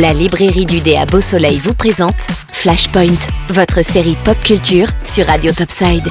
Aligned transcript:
La 0.00 0.14
librairie 0.14 0.64
du 0.64 0.80
dé 0.80 0.96
à 0.96 1.04
Beau 1.04 1.20
Soleil 1.20 1.58
vous 1.58 1.74
présente 1.74 2.16
Flashpoint, 2.52 3.18
votre 3.50 3.84
série 3.84 4.16
pop 4.24 4.38
culture 4.42 4.86
sur 5.04 5.26
Radio 5.26 5.52
Topside. 5.52 6.08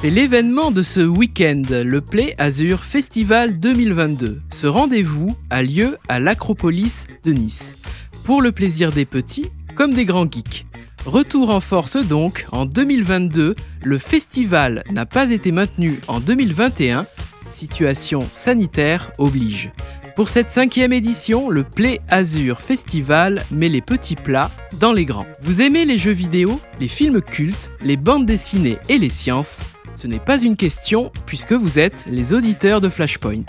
C'est 0.00 0.08
l'événement 0.08 0.70
de 0.70 0.80
ce 0.80 1.02
week-end, 1.02 1.62
le 1.70 2.00
Play 2.00 2.34
Azur 2.38 2.80
Festival 2.80 3.58
2022. 3.58 4.40
Ce 4.50 4.66
rendez-vous 4.66 5.36
a 5.50 5.62
lieu 5.62 5.98
à 6.08 6.20
l'Acropolis 6.20 7.06
de 7.24 7.32
Nice. 7.32 7.82
Pour 8.24 8.40
le 8.40 8.50
plaisir 8.50 8.92
des 8.92 9.04
petits 9.04 9.50
comme 9.74 9.92
des 9.92 10.06
grands 10.06 10.30
geeks. 10.30 10.64
Retour 11.04 11.50
en 11.50 11.60
force 11.60 11.98
donc, 11.98 12.46
en 12.50 12.64
2022, 12.64 13.56
le 13.84 13.98
festival 13.98 14.84
n'a 14.90 15.04
pas 15.04 15.28
été 15.28 15.52
maintenu 15.52 16.00
en 16.08 16.18
2021, 16.18 17.04
situation 17.50 18.26
sanitaire 18.32 19.12
oblige. 19.18 19.70
Pour 20.14 20.28
cette 20.28 20.50
cinquième 20.50 20.92
édition, 20.92 21.48
le 21.48 21.64
Play 21.64 22.00
Azur 22.08 22.60
Festival 22.60 23.42
met 23.50 23.70
les 23.70 23.80
petits 23.80 24.14
plats 24.14 24.50
dans 24.78 24.92
les 24.92 25.06
grands. 25.06 25.26
Vous 25.40 25.62
aimez 25.62 25.86
les 25.86 25.96
jeux 25.96 26.12
vidéo, 26.12 26.60
les 26.80 26.88
films 26.88 27.22
cultes, 27.22 27.70
les 27.80 27.96
bandes 27.96 28.26
dessinées 28.26 28.76
et 28.90 28.98
les 28.98 29.08
sciences? 29.08 29.62
Ce 29.94 30.06
n'est 30.06 30.18
pas 30.18 30.42
une 30.42 30.56
question 30.56 31.10
puisque 31.24 31.54
vous 31.54 31.78
êtes 31.78 32.06
les 32.10 32.34
auditeurs 32.34 32.82
de 32.82 32.90
Flashpoint. 32.90 33.44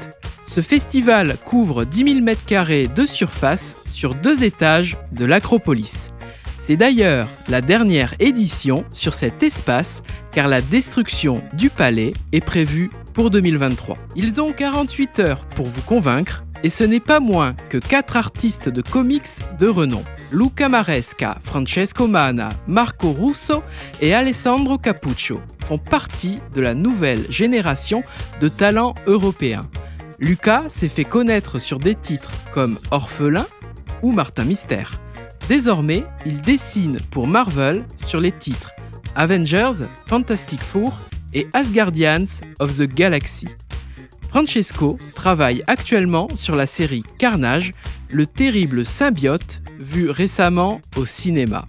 Ce 0.47 0.61
festival 0.61 1.35
couvre 1.43 1.83
10 1.83 2.21
000 2.21 2.25
m2 2.25 2.93
de 2.93 3.05
surface 3.05 3.83
sur 3.87 4.15
deux 4.15 4.43
étages 4.43 4.95
de 5.11 5.25
l'Acropolis. 5.25 6.11
C'est 6.61 6.77
d'ailleurs 6.77 7.27
la 7.49 7.59
dernière 7.59 8.15
édition 8.19 8.85
sur 8.93 9.13
cet 9.13 9.43
espace 9.43 10.01
car 10.31 10.47
la 10.47 10.61
destruction 10.61 11.43
du 11.55 11.69
palais 11.69 12.13
est 12.31 12.45
prévue 12.45 12.89
pour 13.13 13.29
2023. 13.31 13.97
Ils 14.15 14.39
ont 14.39 14.53
48 14.53 15.19
heures 15.19 15.45
pour 15.47 15.65
vous 15.65 15.81
convaincre 15.81 16.45
et 16.63 16.69
ce 16.69 16.83
n'est 16.83 16.99
pas 16.99 17.19
moins 17.19 17.53
que 17.69 17.77
quatre 17.77 18.17
artistes 18.17 18.69
de 18.69 18.81
comics 18.81 19.41
de 19.59 19.67
renom. 19.67 20.03
Luca 20.31 20.69
Maresca, 20.69 21.37
Francesco 21.43 22.07
Mana, 22.07 22.49
Marco 22.67 23.11
Russo 23.11 23.61
et 24.01 24.13
Alessandro 24.13 24.77
Capuccio 24.77 25.41
font 25.65 25.77
partie 25.77 26.39
de 26.55 26.61
la 26.61 26.73
nouvelle 26.73 27.29
génération 27.29 28.03
de 28.41 28.47
talents 28.47 28.95
européens. 29.05 29.69
Luca 30.19 30.63
s'est 30.69 30.89
fait 30.89 31.03
connaître 31.03 31.59
sur 31.59 31.79
des 31.79 31.95
titres 31.95 32.31
comme 32.53 32.79
Orphelin 32.91 33.45
ou 34.01 34.11
Martin 34.11 34.45
Mystère. 34.45 34.91
Désormais, 35.49 36.05
il 36.25 36.41
dessine 36.41 36.99
pour 37.11 37.27
Marvel 37.27 37.83
sur 37.97 38.21
les 38.21 38.31
titres 38.31 38.71
Avengers, 39.15 39.85
Fantastic 40.07 40.61
Four 40.61 40.93
et 41.33 41.47
Asgardians 41.53 42.25
of 42.59 42.77
the 42.77 42.83
Galaxy. 42.83 43.47
Francesco 44.33 44.97
travaille 45.13 45.61
actuellement 45.67 46.27
sur 46.33 46.55
la 46.55 46.65
série 46.65 47.03
Carnage, 47.19 47.71
le 48.09 48.25
terrible 48.25 48.83
symbiote 48.83 49.61
vu 49.77 50.09
récemment 50.09 50.81
au 50.95 51.05
cinéma. 51.05 51.67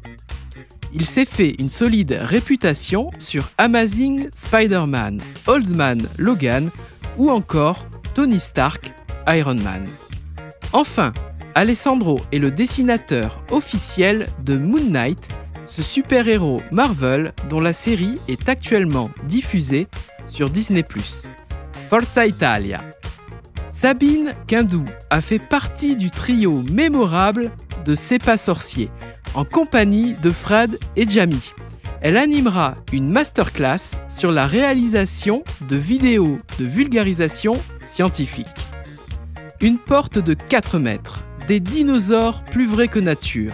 Il 0.94 1.04
s'est 1.04 1.26
fait 1.26 1.56
une 1.58 1.68
solide 1.68 2.18
réputation 2.22 3.10
sur 3.18 3.50
Amazing 3.58 4.30
Spider-Man, 4.34 5.20
Old 5.46 5.76
Man 5.76 6.08
Logan 6.16 6.70
ou 7.18 7.28
encore 7.28 7.84
Tony 8.14 8.40
Stark 8.40 8.94
Iron 9.28 9.56
Man. 9.56 9.84
Enfin, 10.72 11.12
Alessandro 11.54 12.18
est 12.32 12.38
le 12.38 12.50
dessinateur 12.50 13.44
officiel 13.50 14.26
de 14.42 14.56
Moon 14.56 14.88
Knight, 14.88 15.20
ce 15.66 15.82
super-héros 15.82 16.62
Marvel 16.72 17.34
dont 17.50 17.60
la 17.60 17.74
série 17.74 18.14
est 18.26 18.48
actuellement 18.48 19.10
diffusée 19.28 19.86
sur 20.26 20.48
Disney⁇ 20.48 20.80
Forza 21.94 22.26
Italia. 22.26 22.80
Sabine 23.72 24.32
Quindou 24.48 24.84
a 25.10 25.20
fait 25.20 25.38
partie 25.38 25.94
du 25.94 26.10
trio 26.10 26.60
mémorable 26.72 27.52
de 27.84 27.94
C'est 27.94 28.18
pas 28.18 28.36
sorcier, 28.36 28.90
en 29.36 29.44
compagnie 29.44 30.16
de 30.20 30.32
Fred 30.32 30.76
et 30.96 31.08
Jamie. 31.08 31.52
Elle 32.00 32.16
animera 32.16 32.74
une 32.92 33.08
masterclass 33.08 33.92
sur 34.08 34.32
la 34.32 34.48
réalisation 34.48 35.44
de 35.68 35.76
vidéos 35.76 36.38
de 36.58 36.64
vulgarisation 36.64 37.52
scientifique. 37.80 38.48
Une 39.60 39.78
porte 39.78 40.18
de 40.18 40.34
4 40.34 40.80
mètres, 40.80 41.24
des 41.46 41.60
dinosaures 41.60 42.42
plus 42.42 42.66
vrais 42.66 42.88
que 42.88 42.98
nature. 42.98 43.52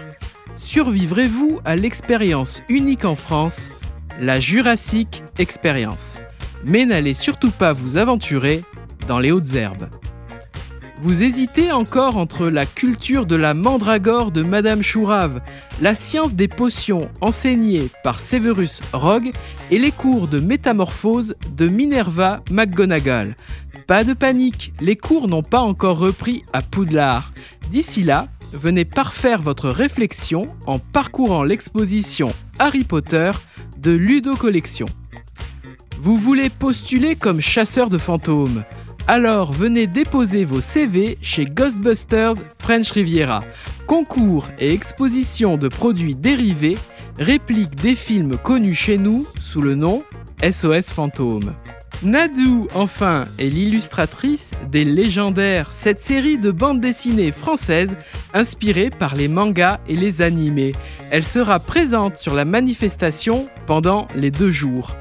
Survivrez-vous 0.56 1.60
à 1.66 1.76
l'expérience 1.76 2.62
unique 2.70 3.04
en 3.04 3.16
France, 3.16 3.82
la 4.18 4.40
Jurassic 4.40 5.24
Experience? 5.36 6.22
Mais 6.64 6.86
n'allez 6.86 7.14
surtout 7.14 7.50
pas 7.50 7.72
vous 7.72 7.96
aventurer 7.96 8.62
dans 9.08 9.18
les 9.18 9.32
hautes 9.32 9.54
herbes. 9.54 9.88
Vous 11.02 11.22
hésitez 11.22 11.72
encore 11.72 12.18
entre 12.18 12.48
la 12.48 12.66
culture 12.66 13.24
de 13.24 13.34
la 13.34 13.54
mandragore 13.54 14.32
de 14.32 14.42
Madame 14.42 14.82
Chourave, 14.82 15.40
la 15.80 15.94
science 15.94 16.34
des 16.34 16.46
potions 16.46 17.08
enseignée 17.22 17.88
par 18.04 18.20
Severus 18.20 18.82
Rogue 18.92 19.32
et 19.70 19.78
les 19.78 19.92
cours 19.92 20.28
de 20.28 20.38
métamorphose 20.38 21.36
de 21.56 21.68
Minerva 21.68 22.42
McGonagall. 22.50 23.34
Pas 23.86 24.04
de 24.04 24.12
panique, 24.12 24.74
les 24.82 24.96
cours 24.96 25.26
n'ont 25.26 25.42
pas 25.42 25.60
encore 25.60 25.98
repris 25.98 26.44
à 26.52 26.60
Poudlard. 26.60 27.32
D'ici 27.70 28.02
là, 28.02 28.26
venez 28.52 28.84
parfaire 28.84 29.40
votre 29.40 29.70
réflexion 29.70 30.44
en 30.66 30.78
parcourant 30.78 31.44
l'exposition 31.44 32.30
Harry 32.58 32.84
Potter 32.84 33.30
de 33.78 33.92
Ludo 33.92 34.36
Collection. 34.36 34.86
Vous 36.02 36.16
voulez 36.16 36.48
postuler 36.48 37.14
comme 37.14 37.42
chasseur 37.42 37.90
de 37.90 37.98
fantômes 37.98 38.64
alors 39.06 39.52
venez 39.52 39.88
déposer 39.88 40.44
vos 40.44 40.60
CV 40.60 41.18
chez 41.20 41.44
Ghostbusters 41.44 42.34
French 42.60 42.92
Riviera. 42.92 43.40
Concours 43.88 44.46
et 44.60 44.72
exposition 44.72 45.56
de 45.56 45.66
produits 45.66 46.14
dérivés, 46.14 46.76
répliques 47.18 47.74
des 47.74 47.96
films 47.96 48.36
connus 48.36 48.76
chez 48.76 48.98
nous 48.98 49.26
sous 49.40 49.60
le 49.60 49.74
nom 49.74 50.04
SOS 50.48 50.92
Fantôme. 50.92 51.54
Nadou, 52.04 52.68
enfin, 52.74 53.24
est 53.40 53.48
l'illustratrice 53.48 54.52
des 54.70 54.84
légendaires, 54.84 55.72
cette 55.72 56.02
série 56.02 56.38
de 56.38 56.52
bandes 56.52 56.80
dessinées 56.80 57.32
françaises 57.32 57.96
inspirées 58.32 58.90
par 58.90 59.16
les 59.16 59.28
mangas 59.28 59.80
et 59.88 59.96
les 59.96 60.22
animés. 60.22 60.72
Elle 61.10 61.24
sera 61.24 61.58
présente 61.58 62.16
sur 62.16 62.34
la 62.34 62.44
manifestation 62.44 63.48
pendant 63.66 64.06
les 64.14 64.30
deux 64.30 64.50
jours. 64.50 64.96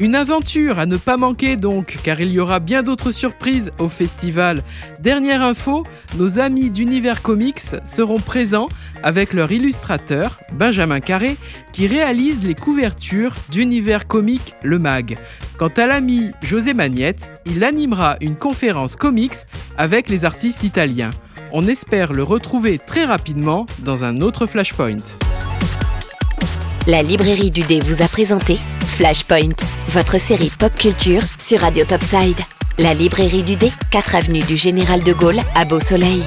Une 0.00 0.14
aventure 0.14 0.78
à 0.78 0.86
ne 0.86 0.96
pas 0.96 1.18
manquer 1.18 1.56
donc, 1.56 1.98
car 2.02 2.22
il 2.22 2.30
y 2.30 2.40
aura 2.40 2.58
bien 2.58 2.82
d'autres 2.82 3.12
surprises 3.12 3.70
au 3.78 3.90
festival. 3.90 4.62
Dernière 5.00 5.42
info, 5.42 5.84
nos 6.16 6.38
amis 6.38 6.70
d'Univers 6.70 7.20
Comics 7.20 7.60
seront 7.84 8.18
présents 8.18 8.70
avec 9.02 9.34
leur 9.34 9.52
illustrateur, 9.52 10.40
Benjamin 10.52 11.00
Carré, 11.00 11.36
qui 11.74 11.86
réalise 11.86 12.46
les 12.46 12.54
couvertures 12.54 13.34
d'Univers 13.50 14.06
Comics 14.06 14.54
Le 14.62 14.78
Mag. 14.78 15.18
Quant 15.58 15.72
à 15.76 15.86
l'ami 15.86 16.30
José 16.40 16.72
Magnette, 16.72 17.30
il 17.44 17.62
animera 17.62 18.16
une 18.22 18.36
conférence 18.36 18.96
comics 18.96 19.36
avec 19.76 20.08
les 20.08 20.24
artistes 20.24 20.64
italiens. 20.64 21.10
On 21.52 21.66
espère 21.66 22.14
le 22.14 22.22
retrouver 22.22 22.78
très 22.78 23.04
rapidement 23.04 23.66
dans 23.80 24.06
un 24.06 24.22
autre 24.22 24.46
Flashpoint. 24.46 24.96
La 26.86 27.02
librairie 27.02 27.50
du 27.50 27.60
dé 27.60 27.80
vous 27.80 28.02
a 28.02 28.08
présenté 28.08 28.58
Flashpoint, 28.90 29.54
votre 29.88 30.18
série 30.20 30.50
pop 30.58 30.74
culture 30.74 31.22
sur 31.38 31.60
Radio 31.60 31.84
Topside. 31.84 32.38
La 32.78 32.92
librairie 32.92 33.44
du 33.44 33.56
dé, 33.56 33.70
4 33.90 34.14
avenue 34.16 34.40
du 34.40 34.56
Général 34.56 35.02
de 35.02 35.12
Gaulle 35.12 35.40
à 35.54 35.64
Beau 35.64 35.80
Soleil. 35.80 36.22